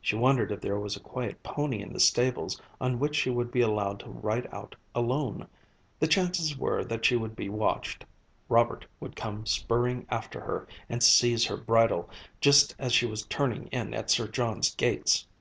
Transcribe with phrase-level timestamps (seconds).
[0.00, 3.50] She wondered if there was a quiet pony in the stables on which she would
[3.50, 5.48] be allowed to ride out alone.
[5.98, 8.04] The chances were that she would be watched.
[8.48, 12.08] Robert would come spurring after her and seize her bridle
[12.40, 15.26] just as she was turning in at Sir John's gates.